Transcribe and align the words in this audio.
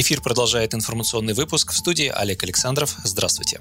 Эфир 0.00 0.22
продолжает 0.22 0.74
информационный 0.74 1.34
выпуск 1.34 1.72
в 1.72 1.76
студии 1.76 2.08
Олег 2.08 2.42
Александров. 2.42 2.96
Здравствуйте. 3.04 3.60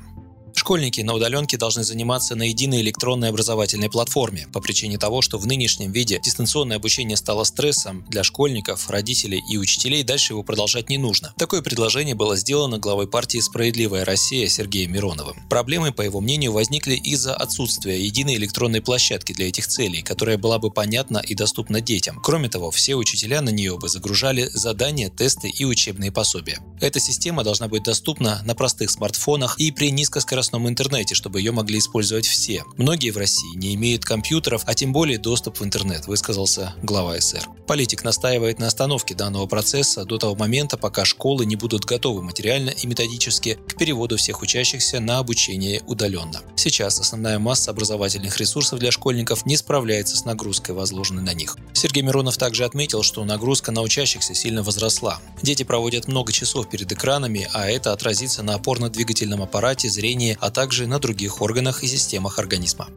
Школьники 0.70 1.01
на 1.01 1.15
удаленке 1.15 1.57
должны 1.57 1.83
заниматься 1.83 2.36
на 2.36 2.43
единой 2.43 2.81
электронной 2.81 3.29
образовательной 3.29 3.89
платформе 3.89 4.47
по 4.54 4.61
причине 4.61 4.99
того, 4.99 5.23
что 5.23 5.39
в 5.39 5.47
нынешнем 5.47 5.91
виде 5.91 6.21
дистанционное 6.23 6.77
обучение 6.77 7.18
стало 7.18 7.43
стрессом 7.43 8.05
для 8.07 8.23
школьников, 8.23 8.87
родителей 8.87 9.43
и 9.50 9.57
учителей, 9.57 10.04
дальше 10.04 10.33
его 10.33 10.43
продолжать 10.43 10.87
не 10.87 11.00
нужно. 11.00 11.33
Такое 11.39 11.63
предложение 11.63 12.13
было 12.13 12.37
сделано 12.37 12.78
главой 12.78 13.07
партии 13.07 13.39
«Справедливая 13.39 14.05
Россия» 14.05 14.47
Сергеем 14.47 14.93
Мироновым. 14.93 15.37
Проблемы, 15.50 15.92
по 15.92 16.04
его 16.04 16.21
мнению, 16.21 16.51
возникли 16.51 16.93
из-за 16.93 17.33
отсутствия 17.33 18.00
единой 18.00 18.36
электронной 18.36 18.83
площадки 18.83 19.33
для 19.33 19.47
этих 19.47 19.65
целей, 19.65 20.04
которая 20.04 20.37
была 20.37 20.59
бы 20.59 20.70
понятна 20.70 21.17
и 21.17 21.33
доступна 21.33 21.81
детям. 21.81 22.21
Кроме 22.21 22.47
того, 22.47 22.70
все 22.70 22.93
учителя 22.93 23.42
на 23.42 23.50
нее 23.50 23.75
бы 23.79 23.89
загружали 23.89 24.47
задания, 24.54 25.09
тесты 25.09 25.50
и 25.50 25.65
учебные 25.65 26.11
пособия. 26.11 26.59
Эта 26.79 27.00
система 27.00 27.43
должна 27.43 27.67
быть 27.67 27.81
доступна 27.81 28.43
на 28.45 28.54
простых 28.54 28.92
смартфонах 28.92 29.59
и 29.59 29.71
при 29.71 29.89
низкоскоростном 29.89 30.58
скоростном 30.59 30.69
интернете, 30.69 31.15
чтобы 31.15 31.39
ее 31.39 31.51
могли 31.51 31.79
использовать 31.79 32.27
все. 32.27 32.63
Многие 32.77 33.11
в 33.11 33.17
России 33.17 33.55
не 33.55 33.73
имеют 33.75 34.03
компьютеров, 34.03 34.63
а 34.66 34.73
тем 34.73 34.91
более 34.91 35.17
доступ 35.17 35.59
в 35.59 35.63
интернет, 35.63 36.08
высказался 36.08 36.73
глава 36.83 37.19
СР. 37.19 37.47
Политик 37.67 38.03
настаивает 38.03 38.59
на 38.59 38.67
остановке 38.67 39.16
данного 39.16 39.45
процесса 39.45 40.03
до 40.05 40.17
того 40.17 40.36
момента, 40.36 40.77
пока 40.77 41.05
школы 41.05 41.45
не 41.45 41.55
будут 41.55 41.86
готовы 41.86 42.22
материально 42.22 42.72
и 42.72 42.88
методически 42.88 43.58
к 43.67 43.77
переводу 43.77 44.17
всех 44.17 44.41
учащихся 44.41 45.00
на 45.00 45.19
обучение 45.19 45.81
удаленно. 45.88 46.42
Сейчас 46.56 47.00
основная 47.00 47.39
масса 47.39 47.72
образовательных 47.72 48.38
ресурсов 48.38 48.80
для 48.80 48.91
школьников 48.91 49.45
не 49.45 49.58
справляется 49.58 50.17
с 50.17 50.25
нагрузкой, 50.25 50.75
возложенной 50.75 51.23
на 51.23 51.34
них. 51.34 51.58
Сергей 51.73 52.03
Миронов 52.03 52.38
также 52.38 52.66
отметил, 52.66 53.03
что 53.03 53.23
нагрузка 53.23 53.72
на 53.72 53.81
учащихся 53.81 54.34
сильно 54.34 54.64
возросла. 54.64 55.19
Дети 55.41 55.64
проводят 55.64 56.08
много 56.08 56.31
часов 56.34 56.69
перед 56.69 56.91
экранами, 56.91 57.47
а 57.53 57.69
это 57.69 57.94
отразится 57.94 58.44
на 58.44 58.56
опорно-двигательном 58.56 59.41
аппарате, 59.41 59.89
зрении, 59.89 60.38
а 60.41 60.48
также 60.52 60.88
на 60.88 61.00
других 61.00 61.42
органах 61.42 61.83
и 61.83 61.88
системах 61.88 62.39
организма. 62.39 62.88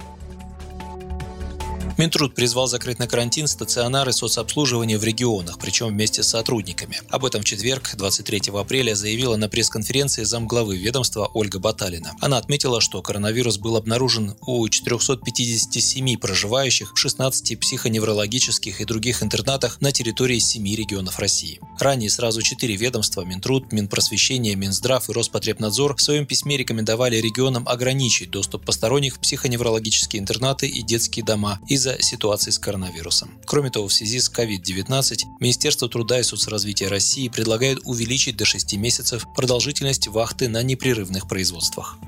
Минтруд 1.98 2.34
призвал 2.34 2.66
закрыть 2.66 2.98
на 2.98 3.06
карантин 3.06 3.46
стационары 3.46 4.12
соцобслуживания 4.12 4.98
в 4.98 5.04
регионах, 5.04 5.58
причем 5.58 5.88
вместе 5.88 6.22
с 6.22 6.28
сотрудниками. 6.28 7.00
Об 7.10 7.24
этом 7.24 7.42
в 7.42 7.44
четверг, 7.44 7.94
23 7.96 8.52
апреля, 8.54 8.94
заявила 8.94 9.36
на 9.36 9.48
пресс-конференции 9.48 10.24
замглавы 10.24 10.78
ведомства 10.78 11.30
Ольга 11.34 11.58
Баталина. 11.58 12.12
Она 12.20 12.38
отметила, 12.38 12.80
что 12.80 13.02
коронавирус 13.02 13.58
был 13.58 13.76
обнаружен 13.76 14.34
у 14.46 14.66
457 14.68 16.16
проживающих 16.16 16.94
в 16.94 16.96
16 16.96 17.60
психоневрологических 17.60 18.80
и 18.80 18.84
других 18.84 19.22
интернатах 19.22 19.80
на 19.80 19.92
территории 19.92 20.38
7 20.38 20.64
регионов 20.74 21.18
России. 21.18 21.60
Ранее 21.78 22.10
сразу 22.10 22.40
четыре 22.42 22.76
ведомства– 22.76 23.22
Минтруд, 23.24 23.70
Минпросвещение, 23.72 24.54
Минздрав 24.56 25.08
и 25.08 25.12
Роспотребнадзор– 25.12 25.96
в 25.96 26.00
своем 26.00 26.26
письме 26.26 26.56
рекомендовали 26.56 27.16
регионам 27.16 27.68
ограничить 27.68 28.30
доступ 28.30 28.64
посторонних 28.64 29.16
в 29.16 29.18
психоневрологические 29.20 30.20
интернаты 30.20 30.66
и 30.66 30.82
детские 30.82 31.24
дома 31.24 31.60
из 31.68 31.81
из-за 31.82 32.00
ситуации 32.00 32.50
с 32.50 32.58
коронавирусом. 32.58 33.30
Кроме 33.44 33.70
того, 33.70 33.88
в 33.88 33.92
связи 33.92 34.20
с 34.20 34.30
COVID-19 34.30 35.16
Министерство 35.40 35.88
труда 35.88 36.20
и 36.20 36.22
соцразвития 36.22 36.88
России 36.88 37.28
предлагает 37.28 37.80
увеличить 37.84 38.36
до 38.36 38.44
6 38.44 38.74
месяцев 38.76 39.26
продолжительность 39.34 40.06
вахты 40.06 40.48
на 40.48 40.62
непрерывных 40.62 41.28
производствах. 41.28 41.98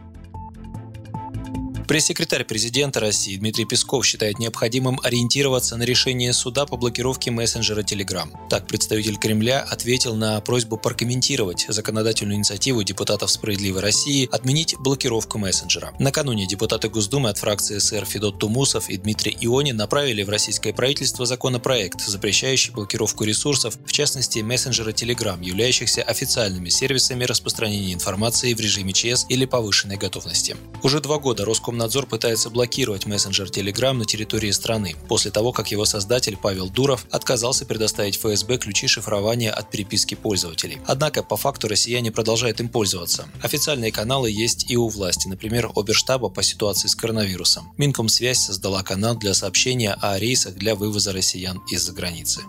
Пресс-секретарь 1.87 2.45
президента 2.45 2.99
России 2.99 3.37
Дмитрий 3.37 3.67
Песков 3.67 4.07
считает 4.07 4.39
необходимым 4.39 4.99
ориентироваться 5.03 5.77
на 5.77 5.83
решение 5.83 6.33
суда 6.33 6.65
по 6.65 6.79
блокировке 6.79 7.31
мессенджера 7.31 7.83
Telegram. 7.83 8.27
Так, 8.49 8.67
представитель 8.67 9.19
Кремля 9.19 9.61
ответил 9.61 10.15
на 10.15 10.41
просьбу 10.41 10.79
прокомментировать 10.79 11.67
законодательную 11.69 12.37
инициативу 12.37 12.83
депутатов 12.83 13.31
«Справедливой 13.31 13.83
России» 13.83 14.27
отменить 14.33 14.77
блокировку 14.79 15.37
мессенджера. 15.37 15.93
Накануне 15.99 16.47
депутаты 16.47 16.89
Госдумы 16.89 17.29
от 17.29 17.37
фракции 17.37 17.77
СР 17.77 18.07
Федот 18.07 18.39
Тумусов 18.39 18.89
и 18.89 18.97
Дмитрий 18.97 19.37
Ионин 19.39 19.77
направили 19.77 20.23
в 20.23 20.31
российское 20.31 20.73
правительство 20.73 21.27
законопроект, 21.27 22.01
запрещающий 22.01 22.73
блокировку 22.73 23.25
ресурсов, 23.25 23.77
в 23.85 23.93
частности 23.93 24.39
мессенджера 24.39 24.93
Telegram, 24.93 25.43
являющихся 25.45 26.03
официальными 26.03 26.71
сервисами 26.71 27.25
распространения 27.25 27.93
информации 27.93 28.55
в 28.55 28.61
режиме 28.61 28.95
ЧС 28.95 29.27
или 29.29 29.45
повышенной 29.45 29.99
готовности. 29.99 30.57
Уже 30.83 31.01
два 31.01 31.19
года 31.19 31.45
Роском 31.45 31.74
Роскомнадзор 31.75 32.07
пытается 32.07 32.51
блокировать 32.51 33.05
мессенджер 33.05 33.49
Telegram 33.49 33.95
на 33.95 34.05
территории 34.05 34.53
страны, 34.53 34.95
после 35.09 35.33
того, 35.33 35.51
как 35.51 35.73
его 35.73 35.85
создатель 35.85 36.37
Павел 36.41 36.71
Дуров 36.71 37.05
отказался 37.11 37.67
предоставить 37.67 38.17
ФСБ 38.17 38.59
ключи 38.59 38.87
шифрования 38.87 39.51
от 39.51 39.73
переписки 39.73 40.15
пользователей. 40.15 40.79
Однако, 40.87 41.25
по 41.25 41.37
факту 41.37 41.67
россияне 41.67 42.13
продолжают 42.13 42.61
им 42.61 42.69
пользоваться. 42.69 43.27
Официальные 43.43 43.91
каналы 43.91 44.31
есть 44.31 44.71
и 44.71 44.77
у 44.77 44.87
власти, 44.87 45.27
например, 45.27 45.73
Оберштаба 45.75 46.29
по 46.29 46.45
ситуации 46.45 46.87
с 46.87 46.95
коронавирусом. 46.95 47.73
Минкомсвязь 47.77 48.39
создала 48.39 48.85
канал 48.85 49.17
для 49.17 49.35
сообщения 49.35 49.95
о 50.01 50.17
рейсах 50.17 50.55
для 50.55 50.77
вывоза 50.77 51.13
россиян 51.13 51.61
из-за 51.69 51.93
границы. 51.93 52.43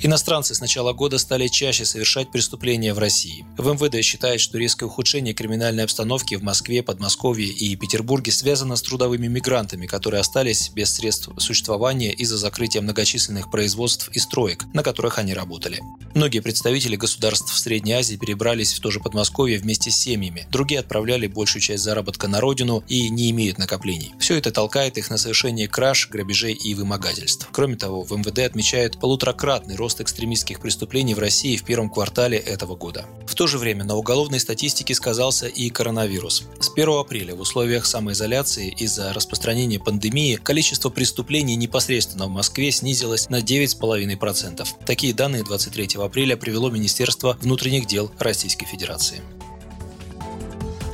Иностранцы 0.00 0.54
с 0.54 0.60
начала 0.60 0.92
года 0.92 1.18
стали 1.18 1.48
чаще 1.48 1.84
совершать 1.84 2.30
преступления 2.30 2.94
в 2.94 3.00
России. 3.00 3.44
В 3.56 3.66
МВД 3.68 4.00
считает, 4.04 4.40
что 4.40 4.56
резкое 4.56 4.86
ухудшение 4.86 5.34
криминальной 5.34 5.82
обстановки 5.82 6.36
в 6.36 6.42
Москве, 6.42 6.84
Подмосковье 6.84 7.48
и 7.48 7.74
Петербурге 7.74 8.30
связано 8.30 8.76
с 8.76 8.82
трудовыми 8.82 9.26
мигрантами, 9.26 9.86
которые 9.86 10.20
остались 10.20 10.70
без 10.70 10.94
средств 10.94 11.30
существования 11.38 12.12
из-за 12.12 12.38
закрытия 12.38 12.80
многочисленных 12.80 13.50
производств 13.50 14.08
и 14.12 14.20
строек, 14.20 14.66
на 14.72 14.84
которых 14.84 15.18
они 15.18 15.34
работали. 15.34 15.80
Многие 16.14 16.40
представители 16.40 16.94
государств 16.94 17.52
в 17.52 17.58
Средней 17.58 17.94
Азии 17.94 18.14
перебрались 18.16 18.74
в 18.74 18.80
то 18.80 18.92
же 18.92 19.00
Подмосковье 19.00 19.58
вместе 19.58 19.90
с 19.90 19.96
семьями. 19.96 20.46
Другие 20.52 20.78
отправляли 20.78 21.26
большую 21.26 21.60
часть 21.60 21.82
заработка 21.82 22.28
на 22.28 22.40
родину 22.40 22.84
и 22.86 23.08
не 23.08 23.30
имеют 23.30 23.58
накоплений. 23.58 24.14
Все 24.20 24.36
это 24.36 24.52
толкает 24.52 24.96
их 24.96 25.10
на 25.10 25.18
совершение 25.18 25.66
краж, 25.66 26.08
грабежей 26.08 26.54
и 26.54 26.74
вымогательств. 26.74 27.48
Кроме 27.50 27.74
того, 27.74 28.04
в 28.04 28.12
МВД 28.12 28.38
отмечают 28.40 29.00
полуторакратный 29.00 29.74
рост 29.74 29.87
рост 29.88 30.02
экстремистских 30.02 30.60
преступлений 30.60 31.14
в 31.14 31.18
России 31.18 31.56
в 31.56 31.64
первом 31.64 31.88
квартале 31.88 32.36
этого 32.36 32.76
года. 32.76 33.06
В 33.26 33.34
то 33.34 33.46
же 33.46 33.56
время 33.56 33.84
на 33.84 33.96
уголовной 33.96 34.38
статистике 34.38 34.94
сказался 34.94 35.46
и 35.46 35.70
коронавирус. 35.70 36.42
С 36.60 36.70
1 36.70 36.88
апреля 36.90 37.34
в 37.34 37.40
условиях 37.40 37.86
самоизоляции 37.86 38.68
из-за 38.68 39.14
распространения 39.14 39.80
пандемии 39.80 40.34
количество 40.36 40.90
преступлений 40.90 41.56
непосредственно 41.56 42.26
в 42.26 42.28
Москве 42.28 42.70
снизилось 42.70 43.30
на 43.30 43.40
9,5%. 43.40 44.66
Такие 44.84 45.14
данные 45.14 45.42
23 45.42 45.88
апреля 46.04 46.36
привело 46.36 46.68
Министерство 46.68 47.38
внутренних 47.40 47.86
дел 47.86 48.10
Российской 48.18 48.66
Федерации. 48.66 49.22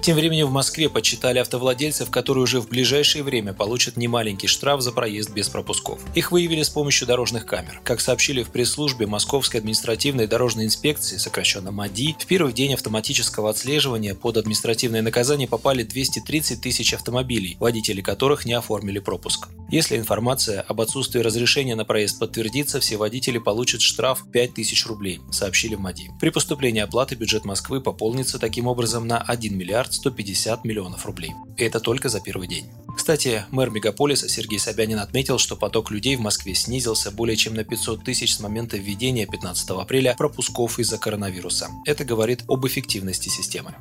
Тем 0.05 0.17
временем 0.17 0.49
в 0.49 0.53
Москве 0.53 0.91
подсчитали 0.91 1.39
автовладельцев, 1.39 2.11
которые 2.11 2.43
уже 2.43 2.61
в 2.61 2.69
ближайшее 2.69 3.25
время 3.25 3.55
получат 3.55 3.97
немаленький 3.97 4.49
штраф 4.49 4.83
за 4.83 4.93
проезд 4.93 5.31
без 5.31 5.49
пропусков. 5.49 5.99
Их 6.15 6.31
выявили 6.31 6.63
с 6.63 6.69
помощью 6.69 7.07
дорожных 7.07 7.47
камер. 7.47 7.81
Как 7.85 8.03
сообщили 8.03 8.43
в 8.43 8.51
пресс-службе 8.51 9.07
Московской 9.07 9.61
административной 9.61 10.27
дорожной 10.27 10.67
инспекции, 10.67 11.17
сокращенно 11.17 11.71
МАДИ, 11.71 12.17
в 12.19 12.27
первый 12.27 12.53
день 12.53 12.75
автоматического 12.75 13.49
отслеживания 13.49 14.15
под 14.15 14.37
административное 14.37 15.01
наказание 15.01 15.49
попали 15.49 15.85
230 15.85 16.61
тысяч 16.61 16.93
автомобилей, 16.93 17.57
водители 17.59 18.03
которых 18.03 18.45
не 18.45 18.53
оформили 18.53 18.99
пропуск. 18.99 19.49
Если 19.75 19.97
информация 19.97 20.61
об 20.61 20.81
отсутствии 20.81 21.19
разрешения 21.19 21.75
на 21.75 21.85
проезд 21.85 22.21
подтвердится, 22.21 22.79
все 22.79 22.97
водители 22.97 23.39
получат 23.39 23.81
штраф 23.81 24.23
5000 24.33 24.87
рублей, 24.87 25.21
сообщили 25.33 25.75
в 25.75 25.81
МАДИ. 25.81 26.13
При 26.21 26.31
поступлении 26.31 26.81
оплаты 26.81 27.17
бюджет 27.17 27.45
Москвы 27.45 27.81
пополнится 27.81 28.39
таким 28.39 28.69
образом 28.69 29.09
на 29.09 29.19
1 29.19 29.59
миллиард 29.59 29.93
150 29.93 30.65
миллионов 30.65 31.05
рублей. 31.07 31.33
И 31.57 31.65
это 31.65 31.81
только 31.81 32.09
за 32.09 32.21
первый 32.21 32.47
день. 32.47 32.71
Кстати, 32.97 33.47
мэр 33.51 33.71
мегаполиса 33.71 34.29
Сергей 34.29 34.61
Собянин 34.61 35.01
отметил, 35.01 35.39
что 35.39 35.57
поток 35.57 35.91
людей 35.91 36.15
в 36.15 36.21
Москве 36.21 36.55
снизился 36.55 37.11
более 37.11 37.37
чем 37.37 37.55
на 37.55 37.65
500 37.65 38.05
тысяч 38.05 38.37
с 38.37 38.39
момента 38.39 38.77
введения 38.77 39.27
15 39.27 39.71
апреля 39.71 40.15
пропусков 40.17 40.79
из-за 40.79 40.99
коронавируса. 40.99 41.69
Это 41.85 42.05
говорит 42.05 42.45
об 42.47 42.65
эффективности 42.65 43.29
системы. 43.29 43.75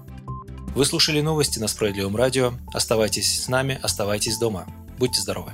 Вы 0.75 0.85
слушали 0.85 1.21
новости 1.21 1.59
на 1.59 1.67
Справедливом 1.67 2.15
радио. 2.15 2.53
Оставайтесь 2.73 3.43
с 3.43 3.47
нами, 3.47 3.79
оставайтесь 3.83 4.39
дома. 4.39 4.65
Будьте 4.97 5.21
здоровы! 5.21 5.53